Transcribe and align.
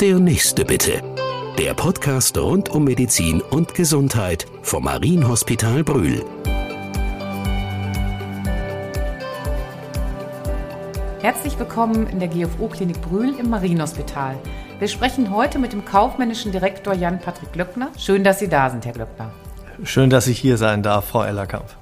Der 0.00 0.18
nächste 0.18 0.64
bitte. 0.64 1.02
Der 1.56 1.72
Podcast 1.72 2.36
rund 2.36 2.68
um 2.68 2.82
Medizin 2.82 3.40
und 3.40 3.74
Gesundheit 3.74 4.44
vom 4.62 4.84
Marienhospital 4.84 5.84
Brühl. 5.84 6.24
Herzlich 11.20 11.56
willkommen 11.60 12.08
in 12.08 12.18
der 12.18 12.26
GFO-Klinik 12.28 13.00
Brühl 13.02 13.38
im 13.38 13.50
Marienhospital. 13.50 14.34
Wir 14.80 14.88
sprechen 14.88 15.32
heute 15.32 15.60
mit 15.60 15.72
dem 15.72 15.84
kaufmännischen 15.84 16.50
Direktor 16.50 16.92
Jan-Patrick 16.92 17.52
Glöckner. 17.52 17.92
Schön, 17.96 18.24
dass 18.24 18.40
Sie 18.40 18.48
da 18.48 18.70
sind, 18.70 18.84
Herr 18.84 18.94
Glöckner. 18.94 19.30
Schön, 19.84 20.10
dass 20.10 20.26
ich 20.26 20.40
hier 20.40 20.56
sein 20.56 20.82
darf, 20.82 21.06
Frau 21.06 21.22
Ellerkamp. 21.22 21.76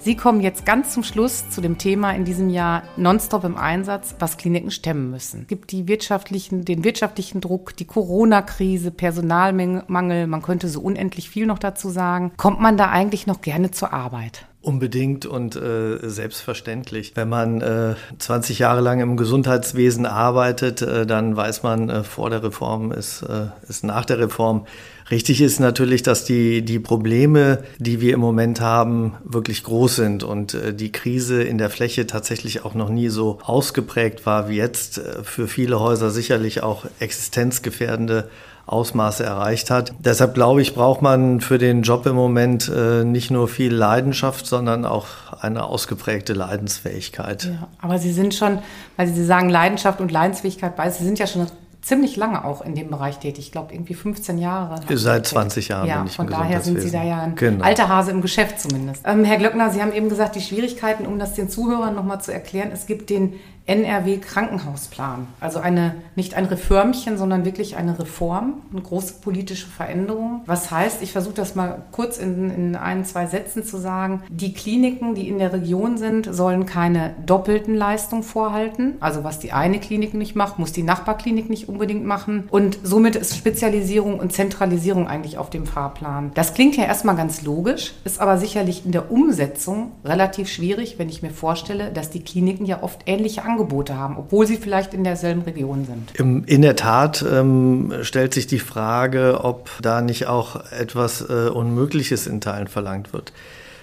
Sie 0.00 0.16
kommen 0.16 0.40
jetzt 0.40 0.64
ganz 0.64 0.94
zum 0.94 1.02
Schluss 1.02 1.50
zu 1.50 1.60
dem 1.60 1.76
Thema 1.76 2.12
in 2.12 2.24
diesem 2.24 2.50
Jahr 2.50 2.84
nonstop 2.96 3.42
im 3.42 3.56
Einsatz, 3.56 4.14
was 4.20 4.36
Kliniken 4.36 4.70
stemmen 4.70 5.10
müssen. 5.10 5.42
Es 5.42 5.48
gibt 5.48 5.72
die 5.72 5.88
wirtschaftlichen, 5.88 6.64
den 6.64 6.84
wirtschaftlichen 6.84 7.40
Druck, 7.40 7.76
die 7.76 7.84
Corona-Krise, 7.84 8.92
Personalmangel, 8.92 10.28
man 10.28 10.42
könnte 10.42 10.68
so 10.68 10.80
unendlich 10.80 11.28
viel 11.28 11.46
noch 11.46 11.58
dazu 11.58 11.90
sagen. 11.90 12.32
Kommt 12.36 12.60
man 12.60 12.76
da 12.76 12.90
eigentlich 12.90 13.26
noch 13.26 13.40
gerne 13.40 13.72
zur 13.72 13.92
Arbeit? 13.92 14.46
Unbedingt 14.60 15.24
und 15.24 15.56
äh, 15.56 15.98
selbstverständlich. 16.02 17.12
Wenn 17.14 17.28
man 17.28 17.60
äh, 17.60 17.94
20 18.18 18.58
Jahre 18.58 18.80
lang 18.80 19.00
im 19.00 19.16
Gesundheitswesen 19.16 20.04
arbeitet, 20.04 20.82
äh, 20.82 21.06
dann 21.06 21.36
weiß 21.36 21.62
man, 21.62 21.88
äh, 21.88 22.04
vor 22.04 22.30
der 22.30 22.42
Reform 22.42 22.92
ist, 22.92 23.22
äh, 23.22 23.46
ist 23.68 23.82
nach 23.82 24.04
der 24.04 24.18
Reform. 24.18 24.66
Richtig 25.10 25.40
ist 25.40 25.58
natürlich, 25.58 26.02
dass 26.02 26.24
die, 26.24 26.62
die 26.62 26.78
Probleme, 26.78 27.62
die 27.78 28.00
wir 28.00 28.12
im 28.12 28.20
Moment 28.20 28.60
haben, 28.60 29.14
wirklich 29.24 29.64
groß 29.64 29.96
sind 29.96 30.22
und 30.22 30.54
äh, 30.54 30.74
die 30.74 30.92
Krise 30.92 31.42
in 31.42 31.56
der 31.56 31.70
Fläche 31.70 32.06
tatsächlich 32.06 32.64
auch 32.64 32.74
noch 32.74 32.90
nie 32.90 33.08
so 33.08 33.38
ausgeprägt 33.42 34.26
war 34.26 34.48
wie 34.48 34.56
jetzt. 34.56 34.98
Äh, 34.98 35.22
für 35.22 35.48
viele 35.48 35.80
Häuser 35.80 36.10
sicherlich 36.10 36.62
auch 36.62 36.84
existenzgefährdende 37.00 38.28
Ausmaße 38.66 39.24
erreicht 39.24 39.70
hat. 39.70 39.94
Deshalb 39.98 40.34
glaube 40.34 40.60
ich, 40.60 40.74
braucht 40.74 41.00
man 41.00 41.40
für 41.40 41.56
den 41.56 41.82
Job 41.82 42.04
im 42.04 42.14
Moment 42.14 42.70
äh, 42.74 43.02
nicht 43.02 43.30
nur 43.30 43.48
viel 43.48 43.72
Leidenschaft, 43.72 44.46
sondern 44.46 44.84
auch 44.84 45.06
eine 45.40 45.64
ausgeprägte 45.64 46.34
Leidensfähigkeit. 46.34 47.44
Ja, 47.44 47.68
aber 47.80 47.98
Sie 47.98 48.12
sind 48.12 48.34
schon, 48.34 48.58
weil 48.96 49.08
Sie 49.08 49.24
sagen 49.24 49.48
Leidenschaft 49.48 50.02
und 50.02 50.12
Leidensfähigkeit, 50.12 50.76
weil 50.76 50.92
Sie 50.92 51.04
sind 51.04 51.18
ja 51.18 51.26
schon 51.26 51.46
ziemlich 51.82 52.16
lange 52.16 52.44
auch 52.44 52.62
in 52.62 52.74
dem 52.74 52.90
Bereich 52.90 53.18
tätig. 53.18 53.46
Ich 53.46 53.52
glaube, 53.52 53.72
irgendwie 53.72 53.94
15 53.94 54.38
Jahre. 54.38 54.80
Seit 54.96 55.26
20 55.26 55.68
Jahren 55.68 55.86
ja, 55.86 55.98
bin 55.98 56.06
ich 56.06 56.16
von 56.16 56.26
daher 56.26 56.60
sind 56.60 56.80
Sie 56.80 56.90
da 56.90 57.02
ja 57.02 57.22
ein 57.22 57.34
genau. 57.34 57.64
alter 57.64 57.88
Hase 57.88 58.10
im 58.10 58.20
Geschäft 58.20 58.60
zumindest. 58.60 59.04
Ähm, 59.06 59.24
Herr 59.24 59.38
Glöckner, 59.38 59.70
Sie 59.70 59.80
haben 59.80 59.92
eben 59.92 60.08
gesagt, 60.08 60.36
die 60.36 60.40
Schwierigkeiten, 60.40 61.06
um 61.06 61.18
das 61.18 61.34
den 61.34 61.48
Zuhörern 61.48 61.94
nochmal 61.94 62.20
zu 62.20 62.32
erklären, 62.32 62.70
es 62.72 62.86
gibt 62.86 63.10
den 63.10 63.34
NRW 63.68 64.16
Krankenhausplan. 64.16 65.26
Also 65.40 65.58
eine, 65.58 65.94
nicht 66.16 66.34
ein 66.34 66.46
Reformchen, 66.46 67.18
sondern 67.18 67.44
wirklich 67.44 67.76
eine 67.76 67.98
Reform, 67.98 68.54
eine 68.72 68.80
große 68.80 69.14
politische 69.20 69.66
Veränderung. 69.66 70.40
Was 70.46 70.70
heißt, 70.70 71.02
ich 71.02 71.12
versuche 71.12 71.34
das 71.34 71.54
mal 71.54 71.82
kurz 71.92 72.16
in, 72.16 72.50
in 72.50 72.76
ein, 72.76 73.04
zwei 73.04 73.26
Sätzen 73.26 73.62
zu 73.64 73.76
sagen. 73.76 74.22
Die 74.30 74.54
Kliniken, 74.54 75.14
die 75.14 75.28
in 75.28 75.38
der 75.38 75.52
Region 75.52 75.98
sind, 75.98 76.34
sollen 76.34 76.64
keine 76.64 77.14
doppelten 77.26 77.74
Leistungen 77.74 78.22
vorhalten. 78.22 78.94
Also 79.00 79.22
was 79.22 79.38
die 79.38 79.52
eine 79.52 79.78
Klinik 79.80 80.14
nicht 80.14 80.34
macht, 80.34 80.58
muss 80.58 80.72
die 80.72 80.82
Nachbarklinik 80.82 81.50
nicht 81.50 81.68
unbedingt 81.68 82.06
machen. 82.06 82.48
Und 82.50 82.78
somit 82.82 83.16
ist 83.16 83.36
Spezialisierung 83.36 84.18
und 84.18 84.32
Zentralisierung 84.32 85.06
eigentlich 85.06 85.36
auf 85.36 85.50
dem 85.50 85.66
Fahrplan. 85.66 86.30
Das 86.32 86.54
klingt 86.54 86.76
ja 86.76 86.84
erstmal 86.84 87.16
ganz 87.16 87.42
logisch, 87.42 87.92
ist 88.04 88.18
aber 88.18 88.38
sicherlich 88.38 88.86
in 88.86 88.92
der 88.92 89.12
Umsetzung 89.12 89.92
relativ 90.06 90.48
schwierig, 90.48 90.98
wenn 90.98 91.10
ich 91.10 91.22
mir 91.22 91.30
vorstelle, 91.30 91.92
dass 91.92 92.08
die 92.08 92.24
Kliniken 92.24 92.64
ja 92.64 92.82
oft 92.82 93.02
ähnliche 93.04 93.44
Angebote 93.44 93.57
Angebote 93.58 93.96
haben, 93.96 94.16
obwohl 94.16 94.46
sie 94.46 94.56
vielleicht 94.56 94.94
in 94.94 95.04
derselben 95.04 95.42
Region 95.42 95.84
sind. 95.84 96.46
In 96.48 96.62
der 96.62 96.76
Tat 96.76 97.24
ähm, 97.28 97.92
stellt 98.02 98.34
sich 98.34 98.46
die 98.46 98.58
Frage, 98.58 99.40
ob 99.42 99.70
da 99.82 100.00
nicht 100.00 100.26
auch 100.26 100.70
etwas 100.70 101.20
äh, 101.28 101.48
Unmögliches 101.48 102.26
in 102.26 102.40
Teilen 102.40 102.68
verlangt 102.68 103.12
wird. 103.12 103.32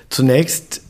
Zunächst 0.09 0.81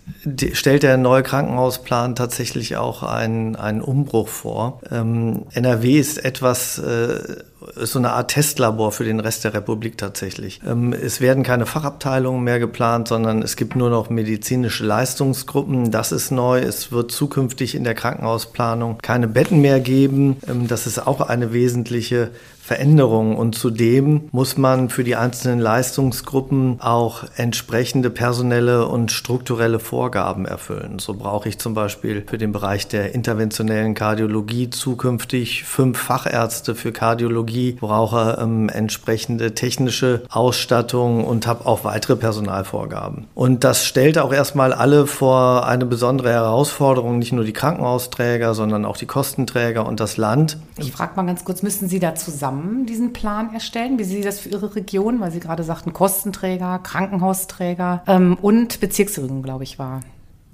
stellt 0.54 0.84
der 0.84 0.98
neue 0.98 1.24
Krankenhausplan 1.24 2.16
tatsächlich 2.16 2.76
auch 2.76 3.02
einen, 3.02 3.56
einen 3.56 3.82
Umbruch 3.82 4.28
vor. 4.28 4.82
Ähm, 4.92 5.44
NRW 5.54 5.98
ist 5.98 6.24
etwas, 6.24 6.78
äh, 6.80 7.38
ist 7.78 7.92
so 7.92 8.00
eine 8.00 8.12
Art 8.12 8.32
Testlabor 8.32 8.92
für 8.92 9.04
den 9.04 9.20
Rest 9.20 9.44
der 9.44 9.54
Republik 9.54 9.98
tatsächlich. 9.98 10.62
Ähm, 10.66 10.94
es 10.94 11.22
werden 11.22 11.44
keine 11.44 11.66
Fachabteilungen 11.66 12.44
mehr 12.44 12.60
geplant, 12.60 13.08
sondern 13.08 13.42
es 13.42 13.56
gibt 13.56 13.76
nur 13.76 13.90
noch 13.90 14.10
medizinische 14.10 14.86
Leistungsgruppen. 14.86 15.92
Das 15.92 16.12
ist 16.12 16.32
neu. 16.32 16.60
Es 16.60 16.92
wird 16.92 17.12
zukünftig 17.12 17.76
in 17.76 17.84
der 17.84 17.96
Krankenhausplanung 17.96 18.98
keine 19.02 19.28
Betten 19.28 19.62
mehr 19.62 19.80
geben. 19.80 20.38
Ähm, 20.48 20.68
das 20.68 20.88
ist 20.88 21.06
auch 21.06 21.22
eine 21.22 21.54
wesentliche 21.54 22.32
Veränderungen 22.66 23.36
und 23.36 23.54
zudem 23.54 24.28
muss 24.32 24.58
man 24.58 24.90
für 24.90 25.04
die 25.04 25.16
einzelnen 25.16 25.60
Leistungsgruppen 25.60 26.82
auch 26.82 27.24
entsprechende 27.36 28.10
personelle 28.10 28.88
und 28.88 29.12
strukturelle 29.12 29.78
Vorgaben 29.78 30.48
erfüllen. 30.48 30.98
So 30.98 31.14
brauche 31.14 31.48
ich 31.48 31.60
zum 31.60 31.76
Beispiel 31.76 32.24
für 32.28 32.40
den 32.40 32.52
Bereich 32.52 32.88
der 32.88 33.14
interventionellen 33.14 33.94
Kardiologie 33.94 34.72
zukünftig 34.72 35.64
fünf 35.64 36.00
Fachärzte 36.00 36.74
für 36.74 36.92
Kardiologie, 36.92 37.74
brauche 37.74 38.40
ähm, 38.42 38.70
entsprechende 38.70 39.54
technische 39.54 40.24
Ausstattung 40.32 41.24
und 41.24 41.46
habe 41.46 41.68
auch 41.68 41.84
weitere 41.84 42.16
Personalvorgaben. 42.16 43.28
Und 43.36 43.64
das 43.64 43.86
stellt 43.86 44.18
auch 44.18 44.34
erstmal 44.34 44.74
alle 44.74 45.06
vor 45.06 45.68
eine 45.68 45.86
besondere 45.86 46.32
Herausforderung, 46.32 47.20
nicht 47.20 47.32
nur 47.32 47.44
die 47.44 47.54
Krankenhausträger, 47.54 48.56
sondern 48.56 48.86
auch 48.86 48.98
die 48.98 49.06
Kostenträger 49.06 49.86
und 49.86 50.00
das 50.00 50.18
Land. 50.18 50.58
Ich 50.78 50.92
frage 50.92 51.12
mal 51.16 51.28
ganz 51.28 51.46
kurz, 51.46 51.62
müssen 51.62 51.88
Sie 51.88 52.00
da 52.00 52.16
zusammen 52.16 52.55
zusammen 52.56 52.86
diesen 52.86 53.14
Plan 53.14 53.54
erstellen, 53.54 54.00
wie 54.00 54.04
Sie 54.04 54.22
das 54.22 54.40
für 54.40 54.50
Ihre 54.50 54.76
Region, 54.76 55.20
weil 55.20 55.32
Sie 55.32 55.40
gerade 55.40 55.64
sagten, 55.64 55.94
Kostenträger, 55.94 56.80
Krankenhausträger 56.80 58.04
ähm, 58.08 58.38
und 58.42 58.80
Bezirksregierung, 58.80 59.44
glaube 59.44 59.64
ich, 59.64 59.80
war. 59.80 60.02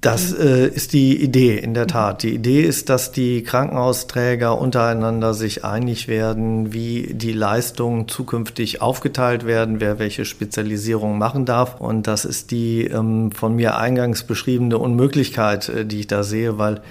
Das 0.02 0.34
äh, 0.34 0.68
ist 0.68 0.94
die 0.94 1.22
Idee, 1.22 1.60
in 1.60 1.76
der 1.76 1.86
Tat. 1.86 2.24
Die 2.24 2.34
Idee 2.34 2.64
ist, 2.64 2.90
dass 2.90 3.12
die 3.12 3.44
Krankenhausträger 3.44 4.60
untereinander 4.60 5.36
sich 5.36 5.64
einig 5.64 6.08
werden, 6.08 6.74
wie 6.74 7.14
die 7.14 7.34
Leistungen 7.34 8.08
zukünftig 8.08 8.82
aufgeteilt 8.82 9.46
werden, 9.46 9.80
wer 9.80 10.00
welche 10.00 10.26
Spezialisierung 10.26 11.20
machen 11.20 11.46
darf. 11.46 11.80
Und 11.80 12.08
das 12.08 12.26
ist 12.26 12.50
die 12.50 12.86
ähm, 12.86 13.32
von 13.32 13.56
mir 13.56 13.78
eingangs 13.78 14.24
beschriebene 14.24 14.80
Unmöglichkeit, 14.80 15.70
äh, 15.70 15.86
die 15.86 16.00
ich 16.00 16.08
da 16.08 16.24
sehe, 16.24 16.58
weil 16.58 16.82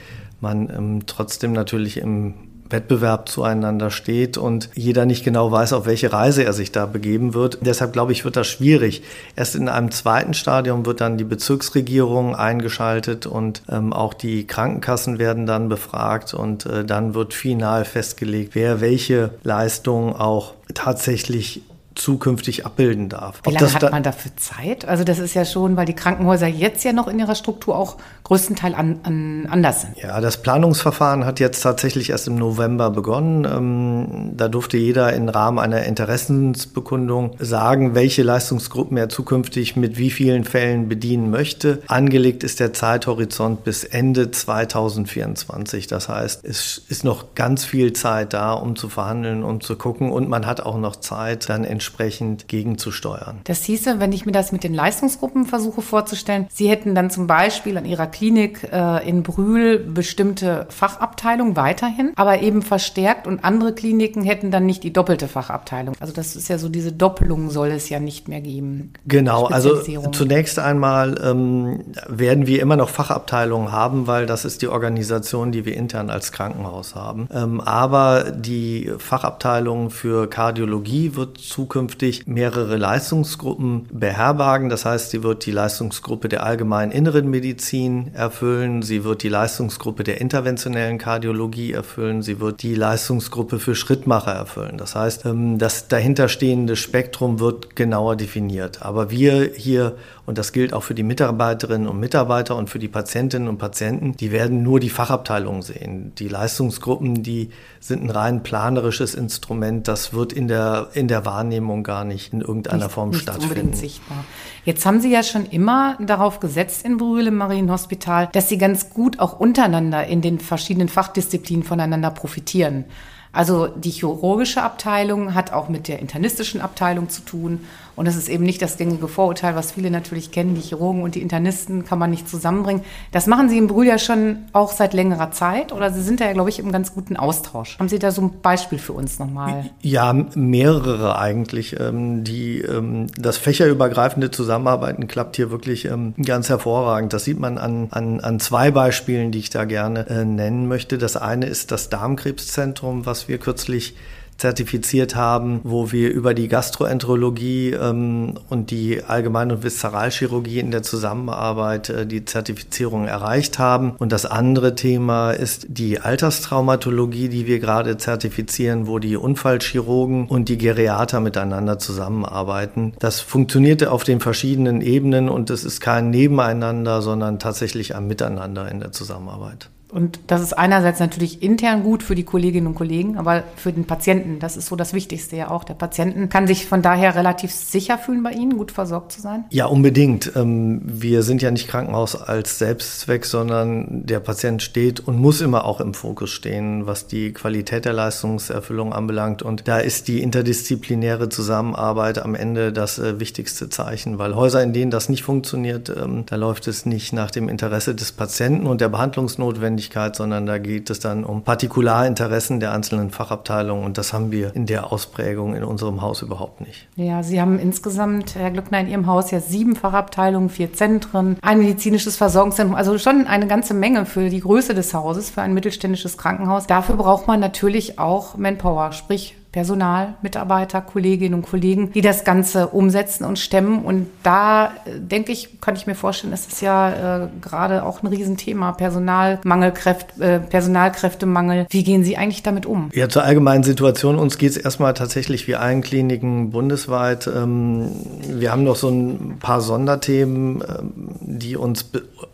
man 0.41 0.71
ähm, 0.71 1.01
trotzdem 1.07 1.53
natürlich 1.53 1.97
im 1.97 2.35
Wettbewerb 2.71 3.29
zueinander 3.29 3.91
steht 3.91 4.39
und 4.39 4.71
jeder 4.75 5.05
nicht 5.07 5.25
genau 5.25 5.51
weiß, 5.51 5.73
auf 5.73 5.87
welche 5.87 6.13
Reise 6.13 6.45
er 6.45 6.53
sich 6.53 6.73
da 6.73 6.87
begeben 6.87 7.35
wird. 7.35 7.59
Deshalb 7.61 7.93
glaube 7.93 8.13
ich, 8.13 8.25
wird 8.25 8.37
das 8.37 8.47
schwierig. 8.47 9.03
Erst 9.37 9.57
in 9.57 9.69
einem 9.69 9.91
zweiten 9.91 10.35
Stadium 10.35 10.87
wird 10.87 11.01
dann 11.01 11.19
die 11.19 11.25
Bezirksregierung 11.25 12.35
eingeschaltet 12.35 13.27
und 13.27 13.63
ähm, 13.69 13.93
auch 13.93 14.15
die 14.15 14.47
Krankenkassen 14.47 15.19
werden 15.19 15.47
dann 15.47 15.69
befragt 15.69 16.35
und 16.35 16.67
äh, 16.67 16.85
dann 16.85 17.15
wird 17.15 17.35
final 17.35 17.85
festgelegt, 17.85 18.55
wer 18.55 18.81
welche 18.81 19.31
Leistungen 19.43 20.15
auch 20.15 20.55
tatsächlich 20.75 21.63
zukünftig 22.01 22.65
abbilden 22.65 23.09
darf. 23.09 23.43
Wie 23.45 23.53
lange 23.53 23.73
hat 23.73 23.91
man 23.91 24.03
dafür 24.03 24.33
Zeit? 24.37 24.87
Also 24.87 25.05
das 25.05 25.19
ist 25.19 25.35
ja 25.35 25.45
schon, 25.45 25.77
weil 25.77 25.85
die 25.85 25.95
Krankenhäuser 25.95 26.47
jetzt 26.47 26.83
ja 26.83 26.93
noch 26.93 27.09
in 27.09 27.19
ihrer 27.19 27.35
Struktur 27.35 27.77
auch 27.77 27.97
größtenteils 28.25 28.75
an, 28.75 29.01
an, 29.03 29.47
anders 29.51 29.83
sind. 29.83 29.99
Ja, 29.99 30.21
das 30.21 30.41
Planungsverfahren 30.41 31.27
hat 31.27 31.41
jetzt 31.41 31.61
tatsächlich 31.61 32.11
erst 32.11 32.27
im 32.27 32.37
November 32.37 32.91
begonnen. 32.91 33.45
Ähm, 33.45 34.33
da 34.35 34.49
durfte 34.49 34.79
jeder 34.79 35.13
im 35.13 35.29
Rahmen 35.29 35.59
einer 35.59 35.83
Interessensbekundung 35.83 37.37
sagen, 37.39 37.95
welche 37.95 38.23
Leistungsgruppen 38.23 38.97
er 38.97 39.11
zukünftig 39.11 39.77
mit 39.77 39.99
wie 39.99 40.11
vielen 40.11 40.45
Fällen 40.45 40.89
bedienen 40.89 41.31
möchte. 41.31 41.83
Angelegt 41.87 42.45
ist 42.45 42.61
der 42.61 42.73
Zeithorizont 42.73 43.63
bis 43.63 43.85
Ende 43.85 44.31
2024. 44.31 45.87
Das 45.87 46.09
heißt, 46.09 46.45
es 46.45 46.81
ist 46.89 47.05
noch 47.05 47.35
ganz 47.35 47.65
viel 47.65 47.93
Zeit 47.93 48.33
da, 48.33 48.55
um 48.55 48.75
zu 48.77 48.89
verhandeln, 48.89 49.45
um 49.45 49.61
zu 49.61 49.77
gucken 49.77 50.11
und 50.11 50.31
man 50.31 50.47
hat 50.47 50.63
auch 50.63 50.79
noch 50.79 50.97
Zeit, 50.97 51.49
dann 51.51 51.65
entsprechend 51.65 51.90
entsprechend 51.91 52.47
gegenzusteuern. 52.49 53.41
Das 53.45 53.65
hieße, 53.65 53.99
wenn 53.99 54.13
ich 54.13 54.25
mir 54.25 54.33
das 54.33 54.53
mit 54.53 54.63
den 54.63 54.75
Leistungsgruppen 54.75 55.45
versuche 55.45 55.83
vorzustellen, 55.83 56.47
Sie 56.51 56.69
hätten 56.69 56.95
dann 56.95 57.11
zum 57.11 57.27
Beispiel 57.27 57.77
an 57.77 57.85
Ihrer 57.85 58.07
Klinik 58.07 58.69
äh, 58.73 59.09
in 59.09 59.23
Brühl 59.23 59.79
bestimmte 59.79 60.67
Fachabteilungen 60.71 61.57
weiterhin, 61.57 62.13
aber 62.15 62.43
eben 62.43 62.63
verstärkt 62.63 63.27
und 63.27 63.45
andere 63.45 63.75
Kliniken 63.75 64.23
hätten 64.23 64.51
dann 64.51 64.67
nicht 64.67 64.85
die 64.85 64.93
doppelte 64.93 65.27
Fachabteilung. 65.27 65.97
Also 65.99 66.13
das 66.13 66.37
ist 66.37 66.49
ja 66.49 66.59
so, 66.59 66.69
diese 66.69 66.93
Doppelung 66.93 67.51
soll 67.51 67.69
es 67.69 67.89
ja 67.89 67.99
nicht 67.99 68.29
mehr 68.29 68.41
geben. 68.41 68.93
Genau, 69.07 69.47
also 69.47 69.83
zunächst 70.13 70.59
einmal 70.59 71.21
ähm, 71.23 71.81
werden 72.09 72.47
wir 72.47 72.63
immer 72.63 72.77
noch 72.77 72.89
Fachabteilungen 72.89 73.73
haben, 73.73 74.07
weil 74.07 74.27
das 74.27 74.45
ist 74.45 74.63
die 74.63 74.69
Organisation, 74.69 75.51
die 75.51 75.65
wir 75.65 75.77
intern 75.77 76.09
als 76.11 76.31
Krankenhaus 76.31 76.95
haben. 76.95 77.29
Ähm, 77.33 77.61
aber 77.61 78.31
die 78.31 78.93
Fachabteilung 78.99 79.91
für 79.91 80.29
Kardiologie 80.29 81.17
wird 81.17 81.39
zukünftig 81.39 81.80
zukünftig 81.81 82.27
mehrere 82.27 82.77
Leistungsgruppen 82.77 83.89
beherbergen. 83.91 84.69
Das 84.69 84.85
heißt, 84.85 85.11
sie 85.11 85.23
wird 85.23 85.47
die 85.47 85.51
Leistungsgruppe 85.51 86.29
der 86.29 86.43
allgemeinen 86.43 86.93
inneren 86.93 87.31
Medizin 87.31 88.11
erfüllen, 88.13 88.83
sie 88.83 89.03
wird 89.03 89.23
die 89.23 89.31
Leistungsgruppe 89.31 90.05
der 90.05 90.21
interventionellen 90.21 90.99
Kardiologie 90.99 91.73
erfüllen, 91.73 92.23
sie 92.23 92.39
wird 92.39 92.63
die 92.63 92.75
Leistungsgruppe 92.75 93.59
für 93.59 93.75
Schrittmacher 93.75 94.33
erfüllen. 94.33 94.77
Das 94.77 94.95
heißt, 94.95 95.25
ähm, 95.25 95.59
das 95.59 95.89
dahinterstehende 95.89 96.77
Spektrum 96.77 97.41
wird 97.41 97.77
genauer 97.77 98.17
definiert. 98.17 98.83
Aber 98.83 99.11
wir 99.11 99.51
hier, 99.57 99.97
und 100.31 100.39
das 100.39 100.53
gilt 100.53 100.73
auch 100.73 100.85
für 100.85 100.95
die 100.95 101.03
Mitarbeiterinnen 101.03 101.89
und 101.89 101.99
Mitarbeiter 101.99 102.55
und 102.55 102.71
für 102.71 102.79
die 102.79 102.87
Patientinnen 102.87 103.49
und 103.49 103.59
Patienten, 103.59 104.17
die 104.17 104.31
werden 104.31 104.63
nur 104.63 104.79
die 104.79 104.89
Fachabteilung 104.89 105.63
sehen. 105.63 106.13
Die 106.21 106.29
Leistungsgruppen, 106.29 107.25
die 107.25 107.51
sind 107.81 108.05
ein 108.05 108.11
rein 108.11 108.45
planerisches 108.45 109.17
Instrument. 109.17 109.89
Das 109.89 110.13
wird 110.13 110.33
in 110.33 110.47
der, 110.47 110.87
in 110.95 111.09
der 111.09 111.27
Wahrnehmung 111.27 111.83
gar 111.83 112.05
nicht 112.05 112.33
in 112.33 112.43
irgendeiner 112.43 112.85
nicht, 112.85 112.93
Form 112.93 113.11
nicht 113.11 113.23
stattfinden. 113.23 113.49
Unbedingt 113.49 113.77
sichtbar. 113.77 114.25
Jetzt 114.65 114.87
haben 114.87 115.01
Sie 115.01 115.11
ja 115.11 115.25
schon 115.25 115.47
immer 115.47 115.99
darauf 115.99 116.39
gesetzt 116.39 116.85
in 116.85 116.97
Brühl 116.97 117.27
im 117.27 117.35
Marienhospital, 117.35 118.29
dass 118.31 118.49
Sie 118.49 118.57
ganz 118.57 118.91
gut 118.91 119.19
auch 119.19 119.41
untereinander 119.41 120.07
in 120.07 120.21
den 120.21 120.39
verschiedenen 120.39 120.89
Fachdisziplinen 120.89 121.65
voneinander 121.65 122.13
profitieren. 122.13 122.85
Also 123.33 123.69
die 123.69 123.91
chirurgische 123.91 124.63
Abteilung 124.63 125.35
hat 125.35 125.53
auch 125.53 125.69
mit 125.69 125.87
der 125.87 126.01
internistischen 126.01 126.61
Abteilung 126.61 127.09
zu 127.09 127.23
tun. 127.23 127.65
Und 127.97 128.07
das 128.07 128.17
ist 128.17 128.29
eben 128.29 128.45
nicht 128.45 128.63
das 128.63 128.77
gängige 128.77 129.09
Vorurteil, 129.09 129.55
was 129.55 129.73
viele 129.73 129.91
natürlich 129.91 130.31
kennen. 130.31 130.55
Die 130.55 130.61
Chirurgen 130.61 131.03
und 131.03 131.15
die 131.15 131.23
Internisten 131.23 131.85
kann 131.85 131.99
man 131.99 132.11
nicht 132.11 132.29
zusammenbringen. 132.29 132.83
Das 133.13 133.27
machen 133.27 133.49
Sie 133.49 133.59
im 133.59 133.67
Brühl 133.67 133.87
ja 133.87 133.99
schon 133.99 134.39
auch 134.53 134.73
seit 134.73 134.95
längerer 134.95 135.31
Zeit. 135.33 135.73
Oder 135.73 135.93
Sie 135.93 136.03
sind 136.03 136.21
da 136.21 136.27
ja, 136.27 136.33
glaube 136.33 136.51
ich, 136.51 136.59
im 136.59 136.73
ganz 136.73 136.95
guten 136.95 137.17
Austausch. 137.17 137.79
Haben 137.79 137.89
Sie 137.89 137.99
da 137.99 138.11
so 138.11 138.23
ein 138.23 138.41
Beispiel 138.43 138.79
für 138.79 138.93
uns 138.93 139.19
nochmal? 139.19 139.71
Ja, 139.83 140.13
mehrere 140.35 141.19
eigentlich. 141.19 141.79
Ähm, 141.79 142.25
die, 142.25 142.61
ähm, 142.61 143.07
das 143.17 143.37
fächerübergreifende 143.37 144.31
Zusammenarbeiten 144.31 145.09
klappt 145.09 145.37
hier 145.37 145.51
wirklich 145.51 145.85
ähm, 145.85 146.15
ganz 146.25 146.49
hervorragend. 146.49 147.13
Das 147.13 147.25
sieht 147.25 147.39
man 147.39 147.59
an, 147.59 147.89
an, 147.91 148.21
an 148.21 148.41
zwei 148.41 148.71
Beispielen, 148.71 149.33
die 149.33 149.39
ich 149.39 149.51
da 149.51 149.65
gerne 149.65 150.09
äh, 150.09 150.25
nennen 150.25 150.69
möchte. 150.69 150.99
Das 150.99 151.17
eine 151.17 151.47
ist 151.47 151.71
das 151.71 151.89
Darmkrebszentrum, 151.89 153.07
was 153.07 153.29
wir 153.29 153.39
kürzlich 153.39 153.95
zertifiziert 154.41 155.15
haben, 155.15 155.61
wo 155.65 155.93
wir 155.93 156.11
über 156.11 156.33
die 156.33 156.49
Gastroenterologie 156.49 157.73
ähm, 157.73 158.35
und 158.49 158.71
die 158.71 159.05
Allgemein- 159.05 159.53
und 159.53 159.63
Viszeralchirurgie 159.63 160.59
in 160.59 160.71
der 160.71 160.83
Zusammenarbeit 160.83 161.91
äh, 161.91 162.07
die 162.07 162.25
Zertifizierung 162.25 163.07
erreicht 163.07 163.59
haben. 163.59 163.93
Und 163.99 164.13
das 164.13 164.25
andere 164.25 164.75
Thema 164.75 165.33
ist 165.33 165.67
die 165.69 166.01
Alterstraumatologie, 166.01 167.29
die 167.29 167.47
wir 167.47 167.61
gerade 167.61 167.99
zertifizieren, 167.99 168.87
wo 168.87 168.99
die 168.99 169.17
Unfallchirurgen 169.17 170.27
und 170.27 170.49
die 170.49 170.59
Geriater 170.59 171.21
miteinander 171.21 171.79
zusammenarbeiten. 171.79 172.95
Das 172.99 173.21
funktionierte 173.21 173.93
auf 173.93 174.05
den 174.05 174.21
verschiedenen 174.21 174.81
Ebenen 174.81 175.29
und 175.29 175.51
es 175.51 175.65
ist 175.65 175.81
kein 175.81 176.09
Nebeneinander, 176.11 177.03
sondern 177.03 177.39
tatsächlich 177.39 177.95
ein 177.95 178.07
Miteinander 178.07 178.71
in 178.71 178.81
der 178.81 178.93
Zusammenarbeit. 178.93 179.69
Und 179.93 180.21
das 180.29 180.41
ist 180.41 180.53
einerseits 180.53 181.01
natürlich 181.01 181.43
intern 181.43 181.83
gut 181.83 182.03
für 182.03 182.15
die 182.15 182.25
Kolleginnen 182.25 182.69
und 182.69 182.75
Kollegen, 182.75 183.19
aber 183.19 183.45
für 183.57 183.73
den 183.73 183.85
Patienten, 183.85 184.39
das 184.39 184.57
ist 184.57 184.67
so 184.67 184.77
das 184.77 184.95
Wichtigste 184.95 185.37
ja 185.37 185.51
auch. 185.51 185.65
Der 185.65 185.75
Patienten 185.75 186.29
kann 186.29 186.47
sich 186.47 186.67
von 186.67 186.83
daher 186.83 187.15
relativ 187.15 187.51
sicher 187.53 187.99
fühlen 187.99 188.23
bei 188.23 188.33
Ihnen, 188.33 188.57
gut 188.57 188.73
versorgt 188.73 189.13
zu 189.13 189.21
sein? 189.21 189.45
Ja, 189.51 189.67
unbedingt. 189.67 190.33
Ähm, 190.37 190.81
wir 190.85 191.23
sind 191.23 191.43
ja 191.43 191.51
nicht 191.51 191.69
Krankenhaus 191.69 192.17
als 192.17 192.59
Selbstzweck, 192.59 193.25
sondern 193.25 194.07
der 194.07 194.21
Patient 194.21 194.63
steht 194.63 195.01
und 195.01 195.19
muss 195.19 195.41
immer 195.41 195.65
auch 195.65 195.81
im 195.81 195.95
Fokus 195.95 196.31
stehen, 196.31 196.87
was 196.87 197.07
die 197.07 197.33
Qualität 197.33 197.85
der 197.85 197.93
Leistungserfüllung 197.93 198.93
anbelangt. 198.93 199.43
Und 199.43 199.67
da 199.69 199.79
ist 199.79 200.09
die 200.09 200.23
interdisziplinäre 200.23 201.29
Zusammenarbeit 201.29 202.19
am 202.19 202.35
Ende 202.35 202.73
das 202.73 202.99
äh, 202.99 203.21
wichtigste 203.21 203.69
Zeichen, 203.69 204.19
weil 204.19 204.35
Häuser, 204.35 204.63
in 204.63 204.73
denen 204.73 204.91
das 204.91 205.09
nicht 205.09 205.23
funktioniert, 205.23 205.89
ähm, 205.91 206.25
da 206.27 206.37
läuft 206.37 206.69
es 206.69 206.87
nicht 206.87 207.13
nach 207.13 207.31
dem 207.31 207.49
Interesse 207.49 207.95
des 207.95 208.13
Patienten 208.13 208.67
und 208.67 208.81
der 208.81 208.89
Behandlungsnotwendigkeit 208.89 209.80
Notwendigkeit, 209.81 210.17
sondern 210.17 210.47
da 210.47 210.59
geht 210.59 210.91
es 210.91 211.01
dann 211.01 211.25
um 211.25 211.43
Partikularinteressen 211.43 212.61
der 212.61 212.73
einzelnen 212.73 213.11
Fachabteilungen 213.11 213.85
und 213.85 213.99
das 213.99 214.13
haben 214.13 214.31
wir 214.31 214.55
in 214.55 214.67
der 214.67 214.93
Ausprägung 214.93 215.55
in 215.55 215.65
unserem 215.65 216.03
Haus 216.03 216.23
überhaupt 216.23 216.61
nicht. 216.61 216.89
Ja, 216.97 217.23
Sie 217.23 217.41
haben 217.41 217.59
insgesamt, 217.59 218.35
Herr 218.35 218.51
Glückner, 218.51 218.81
in 218.81 218.89
Ihrem 218.89 219.07
Haus 219.07 219.31
ja 219.31 219.41
sieben 219.41 219.77
Fachabteilungen, 219.77 220.51
vier 220.51 220.73
Zentren, 220.73 221.37
ein 221.43 221.59
medizinisches 221.59 222.17
Versorgungszentrum, 222.17 222.77
also 222.77 222.99
schon 222.99 223.27
eine 223.27 223.47
ganze 223.47 223.75
Menge 223.75 224.07
für 224.07 224.29
die 224.29 224.41
Größe 224.41 224.75
des 224.75 224.93
Hauses, 224.95 225.31
für 225.31 225.43
ein 225.43 225.55
mittelständisches 225.55 226.19
Krankenhaus. 226.19 226.67
Dafür 226.67 226.97
braucht 226.97 227.27
man 227.27 227.41
natürlich 227.41 227.99
auch 227.99 228.37
Manpower, 228.37 228.93
sprich 228.93 229.37
Personal, 229.53 230.15
Mitarbeiter, 230.23 230.81
Kolleginnen 230.81 231.35
und 231.35 231.43
Kollegen, 231.43 231.91
die 231.93 232.03
das 232.03 232.23
Ganze 232.23 232.69
umsetzen 232.69 233.25
und 233.25 233.37
stemmen. 233.37 233.85
Und 233.85 234.07
da 234.23 234.67
äh, 234.67 235.01
denke 235.01 235.33
ich, 235.33 235.61
kann 235.61 235.75
ich 235.75 235.89
mir 235.89 235.97
vorstellen, 235.97 236.33
ist 236.33 236.53
es 236.53 236.61
ja 236.61 237.25
äh, 237.25 237.29
gerade 237.41 237.85
auch 237.85 238.03
ein 238.03 238.07
Riesenthema. 238.07 238.73
Personalmangelkräfte, 238.73 240.23
äh, 240.23 240.39
Personalkräftemangel. 240.39 241.67
Wie 241.69 241.83
gehen 241.83 242.05
Sie 242.05 242.17
eigentlich 242.17 242.45
damit 242.45 242.65
um? 242.65 242.91
Ja, 242.93 243.09
zur 243.09 243.25
allgemeinen 243.25 243.65
Situation. 243.65 244.21
Uns 244.21 244.39
geht 244.39 244.53
es 244.53 244.57
erstmal 244.57 244.95
tatsächlich 244.95 245.49
wie 245.49 245.57
allen 245.57 245.81
Kliniken 245.81 246.53
bundesweit. 246.53 247.27
Ähm, 247.27 247.91
wir 248.29 248.53
haben 248.53 248.63
noch 248.63 248.77
so 248.77 248.89
ein 248.89 249.39
paar 249.41 249.61
Sonderthemen, 249.61 250.63
ähm, 250.63 250.93
die 251.23 251.57
uns, 251.57 251.87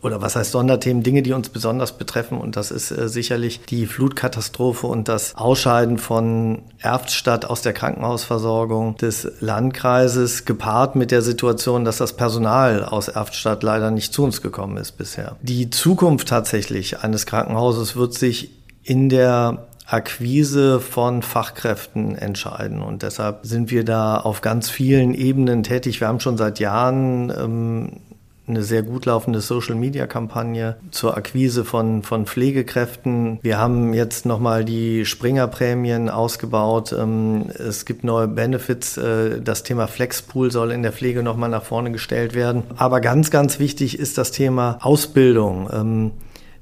oder 0.02 0.20
was 0.20 0.36
heißt 0.36 0.52
Sonderthemen, 0.52 1.02
Dinge, 1.02 1.22
die 1.22 1.32
uns 1.32 1.48
besonders 1.48 1.96
betreffen. 1.96 2.36
Und 2.36 2.56
das 2.56 2.70
ist 2.70 2.90
äh, 2.90 3.08
sicherlich 3.08 3.62
die 3.64 3.86
Flutkatastrophe 3.86 4.86
und 4.86 5.08
das 5.08 5.34
Ausscheiden 5.34 5.96
von 5.96 6.58
Erf 6.78 7.05
Kraftstadt 7.06 7.44
aus 7.44 7.62
der 7.62 7.72
Krankenhausversorgung 7.72 8.96
des 8.96 9.30
Landkreises, 9.38 10.44
gepaart 10.44 10.96
mit 10.96 11.12
der 11.12 11.22
Situation, 11.22 11.84
dass 11.84 11.98
das 11.98 12.14
Personal 12.14 12.84
aus 12.84 13.06
Erftstadt 13.06 13.62
leider 13.62 13.92
nicht 13.92 14.12
zu 14.12 14.24
uns 14.24 14.42
gekommen 14.42 14.76
ist 14.76 14.98
bisher. 14.98 15.36
Die 15.40 15.70
Zukunft 15.70 16.26
tatsächlich 16.26 17.04
eines 17.04 17.24
Krankenhauses 17.24 17.94
wird 17.94 18.14
sich 18.14 18.50
in 18.82 19.08
der 19.08 19.68
Akquise 19.86 20.80
von 20.80 21.22
Fachkräften 21.22 22.16
entscheiden. 22.16 22.82
Und 22.82 23.04
deshalb 23.04 23.46
sind 23.46 23.70
wir 23.70 23.84
da 23.84 24.16
auf 24.16 24.40
ganz 24.40 24.68
vielen 24.68 25.14
Ebenen 25.14 25.62
tätig. 25.62 26.00
Wir 26.00 26.08
haben 26.08 26.18
schon 26.18 26.36
seit 26.36 26.58
Jahren 26.58 27.30
ähm, 27.30 28.00
eine 28.48 28.62
sehr 28.62 28.82
gut 28.82 29.06
laufende 29.06 29.40
Social-Media-Kampagne 29.40 30.76
zur 30.90 31.16
Akquise 31.16 31.64
von, 31.64 32.02
von 32.02 32.26
Pflegekräften. 32.26 33.38
Wir 33.42 33.58
haben 33.58 33.92
jetzt 33.92 34.24
nochmal 34.24 34.64
die 34.64 35.04
Springer-Prämien 35.04 36.08
ausgebaut. 36.08 36.94
Ähm, 36.96 37.46
es 37.50 37.84
gibt 37.84 38.04
neue 38.04 38.28
Benefits. 38.28 38.96
Äh, 38.96 39.40
das 39.40 39.62
Thema 39.62 39.88
Flexpool 39.88 40.50
soll 40.50 40.70
in 40.70 40.82
der 40.82 40.92
Pflege 40.92 41.22
nochmal 41.22 41.50
nach 41.50 41.64
vorne 41.64 41.90
gestellt 41.90 42.34
werden. 42.34 42.62
Aber 42.76 43.00
ganz, 43.00 43.30
ganz 43.30 43.58
wichtig 43.58 43.98
ist 43.98 44.16
das 44.18 44.30
Thema 44.30 44.78
Ausbildung. 44.80 46.12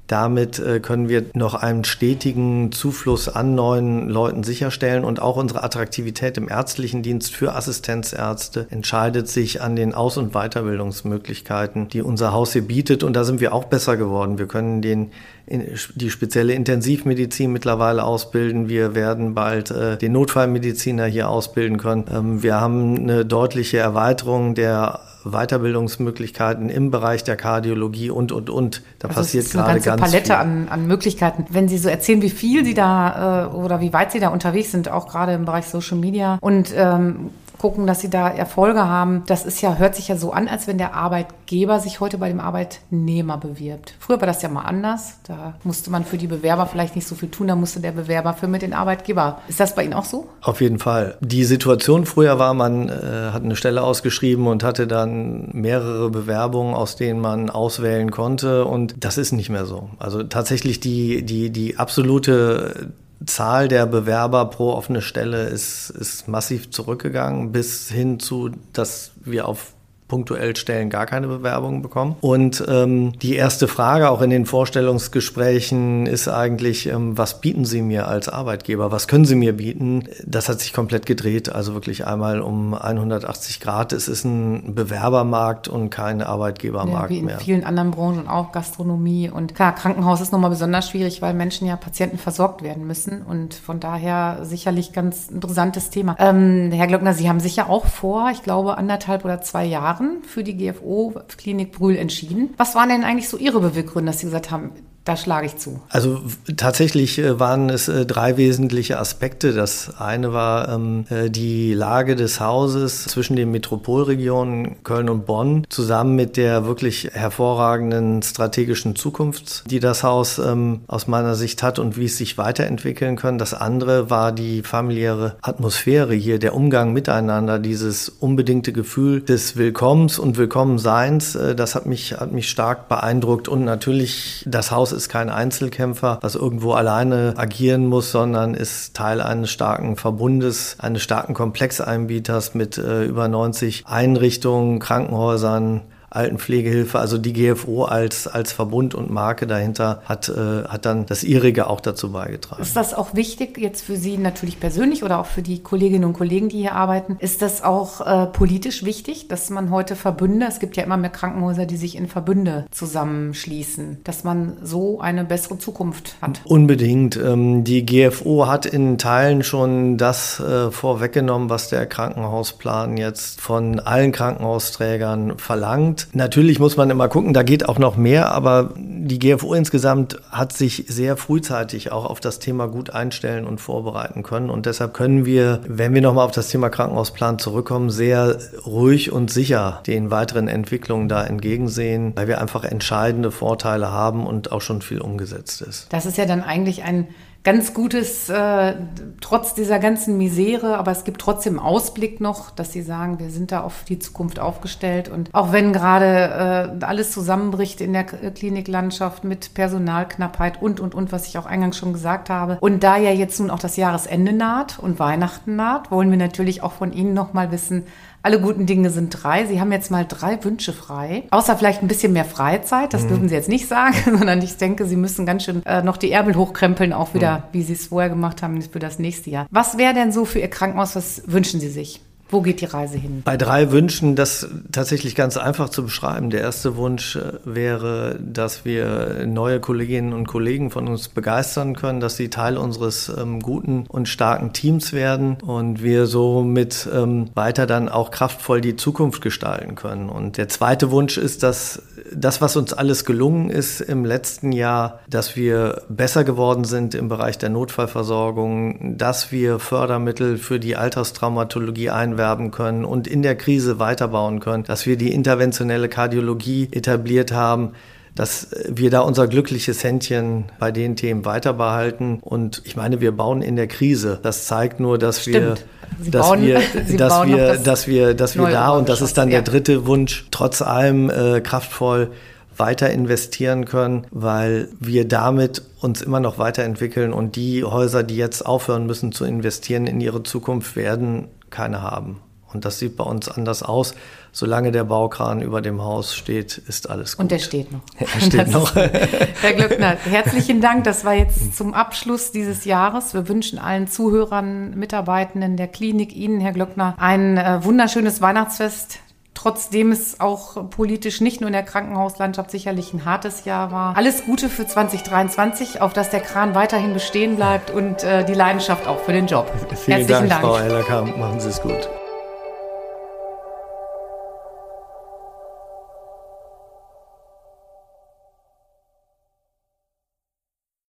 Damit 0.07 0.59
äh, 0.59 0.79
können 0.79 1.09
wir 1.09 1.25
noch 1.33 1.55
einen 1.55 1.83
stetigen 1.83 2.71
Zufluss 2.71 3.27
an 3.27 3.55
neuen 3.55 4.07
Leuten 4.07 4.43
sicherstellen 4.43 5.03
und 5.03 5.19
auch 5.19 5.35
unsere 5.35 5.63
Attraktivität 5.63 6.37
im 6.37 6.47
ärztlichen 6.47 7.01
Dienst 7.01 7.35
für 7.35 7.55
Assistenzärzte 7.55 8.67
entscheidet 8.69 9.27
sich 9.27 9.61
an 9.61 9.75
den 9.75 9.95
Aus- 9.95 10.17
und 10.17 10.33
Weiterbildungsmöglichkeiten, 10.33 11.87
die 11.89 12.03
unser 12.03 12.33
Haus 12.33 12.53
hier 12.53 12.61
bietet. 12.61 13.03
Und 13.03 13.15
da 13.15 13.23
sind 13.23 13.39
wir 13.39 13.53
auch 13.53 13.65
besser 13.65 13.97
geworden. 13.97 14.37
Wir 14.37 14.47
können 14.47 14.81
den 14.81 15.11
die 15.47 16.09
spezielle 16.09 16.53
Intensivmedizin 16.53 17.51
mittlerweile 17.51 18.03
ausbilden. 18.03 18.67
Wir 18.67 18.95
werden 18.95 19.35
bald 19.35 19.69
äh, 19.69 19.97
den 19.97 20.11
Notfallmediziner 20.13 21.05
hier 21.05 21.29
ausbilden 21.29 21.77
können. 21.77 22.05
Ähm, 22.11 22.43
wir 22.43 22.59
haben 22.59 22.97
eine 22.97 23.25
deutliche 23.25 23.77
Erweiterung 23.77 24.55
der 24.55 25.01
Weiterbildungsmöglichkeiten 25.25 26.69
im 26.69 26.91
Bereich 26.91 27.23
der 27.23 27.35
Kardiologie 27.35 28.09
und, 28.09 28.31
und, 28.31 28.49
und. 28.49 28.83
Da 28.99 29.07
also 29.07 29.21
passiert 29.21 29.49
gerade 29.49 29.79
ganz 29.79 29.87
eine 29.87 29.97
ganze 29.97 30.11
Palette 30.11 30.25
viel. 30.25 30.35
An, 30.35 30.67
an 30.69 30.87
Möglichkeiten. 30.87 31.45
Wenn 31.49 31.67
Sie 31.67 31.77
so 31.77 31.89
erzählen, 31.89 32.21
wie 32.21 32.29
viel 32.29 32.63
Sie 32.63 32.73
da 32.73 33.45
äh, 33.45 33.55
oder 33.55 33.81
wie 33.81 33.91
weit 33.91 34.11
Sie 34.11 34.19
da 34.19 34.29
unterwegs 34.29 34.71
sind, 34.71 34.89
auch 34.89 35.07
gerade 35.07 35.33
im 35.33 35.45
Bereich 35.45 35.65
Social 35.65 35.97
Media 35.97 36.37
und 36.41 36.73
ähm, 36.75 37.31
gucken, 37.65 37.87
dass 37.87 37.99
sie 37.99 38.11
da 38.11 38.29
Erfolge 38.29 38.87
haben. 38.87 39.23
Das 39.25 39.43
ist 39.43 39.59
ja, 39.59 39.77
hört 39.77 39.95
sich 39.95 40.07
ja 40.07 40.17
so 40.17 40.31
an, 40.31 40.47
als 40.47 40.67
wenn 40.67 40.77
der 40.77 40.93
Arbeitgeber 40.93 41.79
sich 41.79 41.99
heute 41.99 42.19
bei 42.19 42.27
dem 42.27 42.39
Arbeitnehmer 42.39 43.39
bewirbt. 43.39 43.95
Früher 43.97 44.21
war 44.21 44.27
das 44.27 44.43
ja 44.43 44.49
mal 44.49 44.61
anders. 44.61 45.15
Da 45.27 45.55
musste 45.63 45.89
man 45.89 46.05
für 46.05 46.19
die 46.19 46.27
Bewerber 46.27 46.67
vielleicht 46.67 46.95
nicht 46.95 47.07
so 47.07 47.15
viel 47.15 47.29
tun, 47.29 47.47
da 47.47 47.55
musste 47.55 47.79
der 47.79 47.91
Bewerber 47.91 48.33
für 48.33 48.47
mit 48.47 48.61
den 48.61 48.73
Arbeitgeber. 48.73 49.41
Ist 49.47 49.59
das 49.59 49.73
bei 49.73 49.83
Ihnen 49.83 49.95
auch 49.95 50.05
so? 50.05 50.29
Auf 50.43 50.61
jeden 50.61 50.77
Fall. 50.77 51.17
Die 51.21 51.43
Situation 51.43 52.05
früher 52.05 52.37
war, 52.37 52.53
man 52.53 52.87
äh, 52.87 53.31
hat 53.33 53.43
eine 53.43 53.55
Stelle 53.55 53.81
ausgeschrieben 53.81 54.45
und 54.45 54.63
hatte 54.63 54.85
dann 54.85 55.49
mehrere 55.53 56.11
Bewerbungen, 56.11 56.75
aus 56.75 56.97
denen 56.97 57.19
man 57.19 57.49
auswählen 57.49 58.11
konnte. 58.11 58.65
Und 58.65 58.93
das 58.99 59.17
ist 59.17 59.31
nicht 59.31 59.49
mehr 59.49 59.65
so. 59.65 59.89
Also 59.97 60.21
tatsächlich 60.21 60.81
die, 60.81 61.25
die, 61.25 61.49
die 61.49 61.79
absolute 61.79 62.93
Zahl 63.25 63.67
der 63.67 63.85
Bewerber 63.85 64.45
pro 64.45 64.71
offene 64.71 65.01
Stelle 65.01 65.43
ist, 65.45 65.89
ist 65.89 66.27
massiv 66.27 66.71
zurückgegangen, 66.71 67.51
bis 67.51 67.89
hin 67.89 68.19
zu, 68.19 68.51
dass 68.73 69.11
wir 69.23 69.47
auf 69.47 69.74
punktuell 70.07 70.55
Stellen 70.55 70.89
gar 70.89 71.07
keine 71.07 71.27
Bewerbungen 71.27 71.81
bekommen. 71.81 72.15
Und 72.21 72.63
ähm, 72.67 73.17
die 73.19 73.35
erste 73.35 73.67
Frage 73.67 74.09
auch 74.09 74.21
in 74.21 74.29
den 74.29 74.45
Vorstellungsgesprächen 74.45 76.05
ist 76.05 76.27
eigentlich, 76.27 76.87
ähm, 76.87 77.17
was 77.17 77.41
bieten 77.41 77.65
Sie 77.65 77.81
mir 77.81 78.07
als 78.07 78.29
Arbeitgeber? 78.29 78.91
Was 78.91 79.07
können 79.07 79.25
Sie 79.25 79.35
mir 79.35 79.53
bieten? 79.53 80.07
Das 80.25 80.47
hat 80.47 80.59
sich 80.59 80.73
komplett 80.73 81.07
gedreht, 81.07 81.49
also 81.49 81.73
wirklich 81.73 82.05
einmal 82.05 82.41
um 82.41 82.75
180 82.75 83.59
Grad. 83.59 83.93
Es 83.93 84.07
ist 84.07 84.25
ein 84.25 84.75
Bewerbermarkt 84.75 85.67
und 85.67 85.89
kein 85.89 86.21
Arbeitgebermarkt 86.21 87.09
ja, 87.09 87.15
wie 87.15 87.19
in 87.19 87.25
mehr. 87.25 87.39
vielen 87.39 87.63
anderen 87.63 87.89
Branchen 87.91 88.27
auch 88.27 88.51
Gastronomie 88.51 89.29
und 89.29 89.55
klar, 89.55 89.73
Krankenhaus 89.73 90.21
ist 90.21 90.31
nochmal 90.31 90.51
besonders 90.51 90.89
schwierig, 90.89 91.23
weil 91.23 91.33
Menschen 91.33 91.67
ja 91.67 91.75
Patienten 91.77 92.19
versorgt 92.19 92.61
werden 92.61 92.85
müssen 92.85 93.23
und 93.23 93.55
von 93.55 93.79
daher 93.79 94.39
sicherlich 94.43 94.93
ganz 94.93 95.29
interessantes 95.29 95.89
Thema. 95.89 96.15
Ähm, 96.19 96.71
Herr 96.71 96.87
Glockner, 96.87 97.13
Sie 97.13 97.27
haben 97.27 97.39
sich 97.39 97.55
ja 97.55 97.67
auch 97.67 97.85
vor, 97.87 98.29
ich 98.31 98.43
glaube, 98.43 98.77
anderthalb 98.77 99.25
oder 99.25 99.41
zwei 99.41 99.65
Jahren 99.95 100.23
für 100.23 100.43
die 100.43 100.57
GFO 100.57 101.13
Klinik 101.37 101.71
Brühl 101.71 101.95
entschieden. 101.97 102.53
Was 102.57 102.75
waren 102.75 102.89
denn 102.89 103.03
eigentlich 103.03 103.29
so 103.29 103.37
Ihre 103.37 103.59
Beweggründe, 103.59 104.11
dass 104.11 104.19
Sie 104.19 104.25
gesagt 104.25 104.51
haben, 104.51 104.71
da 105.05 105.15
schlage 105.15 105.45
ich 105.45 105.57
zu. 105.57 105.81
Also 105.89 106.19
tatsächlich 106.57 107.19
äh, 107.19 107.39
waren 107.39 107.69
es 107.69 107.87
äh, 107.87 108.07
drei 108.07 108.37
wesentliche 108.37 108.97
Aspekte. 108.97 109.53
Das 109.53 109.99
eine 109.99 110.33
war 110.33 110.67
ähm, 110.67 111.05
äh, 111.11 111.29
die 111.29 111.75
Lage 111.75 112.15
des 112.15 112.39
Hauses 112.39 113.03
zwischen 113.03 113.35
den 113.35 113.51
Metropolregionen 113.51 114.83
Köln 114.83 115.09
und 115.09 115.27
Bonn 115.27 115.67
zusammen 115.69 116.15
mit 116.15 116.37
der 116.37 116.65
wirklich 116.65 117.11
hervorragenden 117.13 118.23
strategischen 118.23 118.95
Zukunft, 118.95 119.69
die 119.69 119.79
das 119.79 120.01
Haus 120.01 120.39
ähm, 120.39 120.81
aus 120.87 121.05
meiner 121.05 121.35
Sicht 121.35 121.61
hat 121.61 121.77
und 121.77 121.97
wie 121.97 122.05
es 122.05 122.17
sich 122.17 122.39
weiterentwickeln 122.39 123.15
kann. 123.15 123.37
Das 123.37 123.53
andere 123.53 124.09
war 124.09 124.31
die 124.31 124.63
familiäre 124.63 125.35
Atmosphäre 125.43 126.15
hier, 126.15 126.39
der 126.39 126.55
Umgang 126.55 126.93
miteinander, 126.93 127.59
dieses 127.59 128.09
unbedingte 128.09 128.73
Gefühl 128.73 129.21
des 129.21 129.55
Willkommens 129.55 130.17
und 130.17 130.37
Willkommenseins. 130.37 131.37
Das 131.55 131.75
hat 131.75 131.85
mich, 131.85 132.13
hat 132.13 132.31
mich 132.31 132.49
stark 132.49 132.89
beeindruckt 132.89 133.47
und 133.47 133.63
natürlich 133.63 134.43
das 134.47 134.71
Haus 134.71 134.94
ist 134.95 135.09
kein 135.09 135.29
Einzelkämpfer, 135.29 136.17
was 136.21 136.33
irgendwo 136.33 136.71
alleine 136.73 137.35
agieren 137.37 137.85
muss, 137.85 138.11
sondern 138.11 138.55
ist 138.55 138.95
Teil 138.95 139.21
eines 139.21 139.51
starken 139.51 139.95
Verbundes, 139.95 140.77
eines 140.79 141.03
starken 141.03 141.35
Komplexeinbieters 141.35 142.55
mit 142.55 142.77
äh, 142.77 143.03
über 143.03 143.27
90 143.27 143.83
Einrichtungen, 143.85 144.79
Krankenhäusern, 144.79 145.81
Altenpflegehilfe, 146.15 146.99
also 146.99 147.17
die 147.17 147.33
GFO 147.33 147.83
als, 147.83 148.27
als 148.27 148.51
Verbund 148.51 148.95
und 148.95 149.09
Marke 149.09 149.47
dahinter 149.47 150.01
hat, 150.05 150.29
äh, 150.29 150.63
hat 150.67 150.85
dann 150.85 151.05
das 151.05 151.23
ihrige 151.23 151.67
auch 151.67 151.81
dazu 151.81 152.11
beigetragen. 152.11 152.61
Ist 152.61 152.75
das 152.75 152.93
auch 152.93 153.13
wichtig 153.13 153.57
jetzt 153.57 153.83
für 153.83 153.95
Sie 153.95 154.17
natürlich 154.17 154.59
persönlich 154.59 155.03
oder 155.03 155.19
auch 155.19 155.25
für 155.25 155.41
die 155.41 155.61
Kolleginnen 155.61 156.05
und 156.05 156.13
Kollegen, 156.13 156.49
die 156.49 156.59
hier 156.59 156.73
arbeiten? 156.73 157.17
Ist 157.19 157.41
das 157.41 157.63
auch 157.63 158.01
äh, 158.05 158.27
politisch 158.27 158.83
wichtig, 158.83 159.27
dass 159.27 159.49
man 159.49 159.69
heute 159.71 159.95
Verbünde, 159.95 160.45
es 160.47 160.59
gibt 160.59 160.77
ja 160.77 160.83
immer 160.83 160.97
mehr 160.97 161.09
Krankenhäuser, 161.09 161.65
die 161.65 161.77
sich 161.77 161.95
in 161.95 162.07
Verbünde 162.07 162.65
zusammenschließen, 162.71 163.99
dass 164.03 164.23
man 164.23 164.57
so 164.61 164.99
eine 164.99 165.25
bessere 165.25 165.57
Zukunft 165.57 166.15
hat? 166.21 166.41
Unbedingt. 166.45 167.17
Ähm, 167.17 167.63
die 167.63 167.85
GFO 167.85 168.47
hat 168.47 168.65
in 168.65 168.97
Teilen 168.97 169.43
schon 169.43 169.97
das 169.97 170.39
äh, 170.39 170.71
vorweggenommen, 170.71 171.49
was 171.49 171.69
der 171.69 171.85
Krankenhausplan 171.85 172.97
jetzt 172.97 173.41
von 173.41 173.79
allen 173.79 174.11
Krankenhausträgern 174.11 175.37
verlangt. 175.37 176.04
Natürlich 176.13 176.59
muss 176.59 176.77
man 176.77 176.89
immer 176.89 177.07
gucken, 177.07 177.33
da 177.33 177.43
geht 177.43 177.67
auch 177.67 177.79
noch 177.79 177.97
mehr, 177.97 178.31
aber 178.31 178.73
die 178.77 179.19
GFO 179.19 179.53
insgesamt 179.53 180.19
hat 180.31 180.53
sich 180.53 180.85
sehr 180.87 181.17
frühzeitig 181.17 181.91
auch 181.91 182.05
auf 182.05 182.19
das 182.19 182.39
Thema 182.39 182.67
gut 182.67 182.89
einstellen 182.89 183.45
und 183.45 183.61
vorbereiten 183.61 184.23
können. 184.23 184.49
Und 184.49 184.65
deshalb 184.65 184.93
können 184.93 185.25
wir, 185.25 185.61
wenn 185.67 185.93
wir 185.93 186.01
nochmal 186.01 186.25
auf 186.25 186.31
das 186.31 186.49
Thema 186.49 186.69
Krankenhausplan 186.69 187.39
zurückkommen, 187.39 187.89
sehr 187.89 188.37
ruhig 188.65 189.11
und 189.11 189.31
sicher 189.31 189.81
den 189.87 190.11
weiteren 190.11 190.47
Entwicklungen 190.47 191.09
da 191.09 191.23
entgegensehen, 191.25 192.13
weil 192.15 192.27
wir 192.27 192.41
einfach 192.41 192.63
entscheidende 192.63 193.31
Vorteile 193.31 193.91
haben 193.91 194.25
und 194.25 194.51
auch 194.51 194.61
schon 194.61 194.81
viel 194.81 195.01
umgesetzt 195.01 195.61
ist. 195.61 195.87
Das 195.91 196.05
ist 196.05 196.17
ja 196.17 196.25
dann 196.25 196.41
eigentlich 196.41 196.83
ein 196.83 197.07
ganz 197.45 197.75
gutes, 197.75 198.27
äh, 198.27 198.73
trotz 199.21 199.53
dieser 199.53 199.77
ganzen 199.77 200.17
Misere, 200.17 200.77
aber 200.77 200.91
es 200.91 201.03
gibt 201.03 201.21
trotzdem 201.21 201.59
Ausblick 201.59 202.19
noch, 202.19 202.49
dass 202.49 202.73
sie 202.73 202.81
sagen, 202.81 203.19
wir 203.19 203.29
sind 203.29 203.51
da 203.51 203.61
auf 203.61 203.83
die 203.87 203.99
Zukunft 203.99 204.39
aufgestellt. 204.39 205.09
Und 205.09 205.29
auch 205.31 205.51
wenn 205.51 205.71
gerade 205.71 206.79
äh, 206.81 206.85
alles 206.85 207.11
zusammenbricht 207.11 207.81
in 207.81 207.93
der 207.93 208.03
Kliniklandschaft 208.03 209.23
mit 209.23 209.53
Personalknappheit 209.53 210.59
und, 210.59 210.79
und, 210.79 210.95
und, 210.95 211.11
was 211.11 211.27
ich 211.27 211.37
auch 211.37 211.45
eingangs 211.45 211.77
schon 211.77 211.93
gesagt 211.93 212.31
habe. 212.31 212.57
Und 212.61 212.83
da 212.83 212.97
ja 212.97 213.11
jetzt 213.11 213.39
nun 213.39 213.51
auch 213.51 213.59
das 213.59 213.77
Jahresende 213.77 214.33
naht 214.33 214.79
und 214.79 214.97
Weihnachten 214.97 215.55
naht, 215.55 215.91
wollen 215.91 216.09
wir 216.09 216.17
natürlich 216.17 216.63
auch 216.63 216.73
von 216.73 216.93
Ihnen 216.93 217.13
nochmal 217.13 217.51
wissen, 217.51 217.85
alle 218.25 218.41
guten 218.41 218.65
Dinge 218.65 218.89
sind 218.89 219.11
drei. 219.11 219.45
Sie 219.45 219.61
haben 219.61 219.71
jetzt 219.71 219.91
mal 219.91 220.03
drei 220.03 220.43
Wünsche 220.43 220.73
frei. 220.73 221.25
Außer 221.29 221.55
vielleicht 221.57 221.83
ein 221.83 221.87
bisschen 221.87 222.11
mehr 222.11 222.25
Freizeit. 222.25 222.91
Das 222.91 223.03
mhm. 223.03 223.09
dürfen 223.09 223.29
Sie 223.29 223.35
jetzt 223.35 223.49
nicht 223.49 223.67
sagen, 223.67 223.95
sondern 224.17 224.41
ich 224.41 224.57
denke, 224.57 224.85
Sie 224.85 224.95
müssen 224.95 225.27
ganz 225.27 225.43
schön 225.43 225.63
äh, 225.63 225.83
noch 225.83 225.97
die 225.97 226.11
Ärmel 226.11 226.35
hochkrempeln, 226.35 226.91
auch 226.91 227.13
wieder, 227.13 227.37
mhm. 227.37 227.43
wie 227.51 227.61
Sie 227.61 227.73
es 227.73 227.87
vorher 227.87 228.09
gemacht 228.09 228.41
haben, 228.41 228.59
für 228.63 228.79
das 228.79 228.97
nächste 228.97 229.29
Jahr. 229.29 229.45
Was 229.51 229.77
wäre 229.77 229.93
denn 229.93 230.11
so 230.11 230.25
für 230.25 230.39
Ihr 230.39 230.49
Krankenhaus? 230.49 230.95
Was 230.95 231.21
wünschen 231.27 231.59
Sie 231.59 231.69
sich? 231.69 232.01
Wo 232.29 232.41
geht 232.41 232.61
die 232.61 232.65
Reise 232.65 232.97
hin? 232.97 233.21
Bei 233.23 233.37
drei 233.37 233.71
Wünschen, 233.71 234.15
das 234.15 234.47
tatsächlich 234.71 235.13
ganz 235.15 235.37
einfach 235.37 235.69
zu 235.69 235.83
beschreiben. 235.83 236.31
Der 236.31 236.41
erste 236.41 236.75
Wunsch 236.75 237.15
äh, 237.15 237.33
wäre, 237.45 238.19
dass 238.19 238.65
wir 238.65 239.25
neue 239.27 239.59
Kolleginnen 239.59 240.11
und 240.11 240.27
Kollegen 240.27 240.71
von 240.71 240.87
uns 240.87 241.07
begeistern 241.07 241.75
können, 241.75 241.99
dass 241.99 242.17
sie 242.17 242.29
Teil 242.29 242.57
unseres 242.57 243.09
ähm, 243.09 243.41
guten 243.41 243.85
und 243.87 244.07
starken 244.07 244.53
Teams 244.53 244.91
werden 244.91 245.37
und 245.45 245.83
wir 245.83 246.07
somit 246.07 246.89
ähm, 246.91 247.29
weiter 247.35 247.67
dann 247.67 247.89
auch 247.89 248.09
kraftvoll 248.09 248.59
die 248.59 248.75
Zukunft 248.75 249.21
gestalten 249.21 249.75
können. 249.75 250.09
Und 250.09 250.37
der 250.37 250.49
zweite 250.49 250.89
Wunsch 250.89 251.17
ist, 251.17 251.43
dass 251.43 251.83
das, 252.13 252.41
was 252.41 252.55
uns 252.55 252.73
alles 252.73 253.05
gelungen 253.05 253.49
ist 253.49 253.81
im 253.81 254.05
letzten 254.05 254.51
Jahr, 254.51 254.99
dass 255.09 255.35
wir 255.35 255.81
besser 255.89 256.23
geworden 256.23 256.63
sind 256.63 256.95
im 256.95 257.09
Bereich 257.09 257.37
der 257.37 257.49
Notfallversorgung, 257.49 258.97
dass 258.97 259.31
wir 259.31 259.59
Fördermittel 259.59 260.37
für 260.37 260.59
die 260.59 260.75
Alterstraumatologie 260.75 261.89
einwerben 261.89 262.51
können 262.51 262.85
und 262.85 263.07
in 263.07 263.21
der 263.21 263.35
Krise 263.35 263.79
weiterbauen 263.79 264.39
können, 264.39 264.63
dass 264.63 264.85
wir 264.85 264.97
die 264.97 265.11
interventionelle 265.11 265.89
Kardiologie 265.89 266.69
etabliert 266.71 267.31
haben, 267.31 267.71
dass 268.15 268.47
wir 268.67 268.89
da 268.89 269.01
unser 269.01 269.27
glückliches 269.27 269.83
Händchen 269.83 270.45
bei 270.57 270.71
den 270.71 270.95
Themen 270.95 271.25
weiter 271.25 271.53
behalten. 271.53 272.19
Und 272.21 272.61
ich 272.65 272.77
meine, 272.77 273.01
wir 273.01 273.11
bauen 273.11 273.41
in 273.41 273.57
der 273.57 273.67
Krise. 273.67 274.19
Das 274.23 274.45
zeigt 274.45 274.79
nur, 274.79 274.97
dass 274.97 275.21
Stimmt. 275.21 275.65
wir, 275.99 276.11
dass 276.11 276.27
bauen, 276.27 276.41
wir, 276.41 276.55
dass 276.97 277.27
wir, 277.27 277.37
das 277.37 277.63
dass 277.63 277.87
wir, 277.87 278.13
dass 278.13 278.37
wir 278.37 278.47
da, 278.49 278.69
und 278.69 278.87
das 278.87 279.01
ist 279.01 279.17
dann 279.17 279.29
der 279.29 279.41
dritte 279.41 279.85
Wunsch, 279.85 280.27
trotz 280.31 280.61
allem 280.61 281.09
äh, 281.09 281.41
kraftvoll 281.41 282.11
weiter 282.57 282.89
investieren 282.89 283.65
können, 283.65 284.07
weil 284.11 284.69
wir 284.79 285.05
damit 285.05 285.61
uns 285.81 286.01
immer 286.01 286.21
noch 286.21 286.37
weiterentwickeln 286.37 287.11
und 287.11 287.35
die 287.35 287.65
Häuser, 287.65 288.03
die 288.03 288.15
jetzt 288.15 288.45
aufhören 288.45 288.85
müssen 288.85 289.11
zu 289.11 289.25
investieren 289.25 289.87
in 289.87 289.99
ihre 289.99 290.23
Zukunft, 290.23 290.77
werden 290.77 291.27
keine 291.49 291.81
haben. 291.81 292.21
Und 292.55 292.65
das 292.65 292.79
sieht 292.79 292.95
bei 292.95 293.03
uns 293.03 293.29
anders 293.29 293.63
aus. 293.63 293.93
Solange 294.31 294.71
der 294.71 294.85
Baukran 294.85 295.41
über 295.41 295.61
dem 295.61 295.81
Haus 295.81 296.15
steht, 296.15 296.57
ist 296.57 296.89
alles 296.89 297.17
gut. 297.17 297.23
Und 297.23 297.31
der 297.31 297.39
steht 297.39 297.71
noch. 297.71 297.81
Er 297.99 298.21
steht 298.21 298.51
noch. 298.51 298.75
Herr 299.41 299.53
Glöckner, 299.53 299.97
herzlichen 300.05 300.61
Dank. 300.61 300.85
Das 300.85 301.05
war 301.05 301.13
jetzt 301.13 301.55
zum 301.55 301.73
Abschluss 301.73 302.31
dieses 302.31 302.65
Jahres. 302.65 303.13
Wir 303.13 303.27
wünschen 303.27 303.59
allen 303.59 303.87
Zuhörern, 303.87 304.75
Mitarbeitenden 304.75 305.57
der 305.57 305.67
Klinik, 305.67 306.15
Ihnen, 306.15 306.39
Herr 306.39 306.53
Glöckner, 306.53 306.95
ein 306.97 307.37
äh, 307.37 307.63
wunderschönes 307.63 308.21
Weihnachtsfest 308.21 308.99
trotzdem 309.35 309.91
es 309.91 310.19
auch 310.19 310.69
politisch 310.71 311.21
nicht 311.21 311.41
nur 311.41 311.49
in 311.49 311.53
der 311.53 311.63
Krankenhauslandschaft 311.63 312.49
sicherlich 312.49 312.93
ein 312.93 313.05
hartes 313.05 313.45
Jahr 313.45 313.71
war. 313.71 313.95
Alles 313.95 314.25
Gute 314.25 314.49
für 314.49 314.65
2023, 314.65 315.81
auf 315.81 315.93
dass 315.93 316.09
der 316.09 316.21
Kran 316.21 316.55
weiterhin 316.55 316.93
bestehen 316.93 317.35
bleibt 317.35 317.69
und 317.69 318.03
äh, 318.03 318.25
die 318.25 318.33
Leidenschaft 318.33 318.87
auch 318.87 318.99
für 318.99 319.11
den 319.11 319.27
Job. 319.27 319.51
Vielen 319.75 319.97
Herzlichen 319.97 320.07
Dank, 320.07 320.29
Dank, 320.29 320.41
Frau 320.41 320.57
Ellerkamp. 320.57 321.17
Machen 321.17 321.39
Sie 321.39 321.49
es 321.49 321.61
gut. 321.61 321.89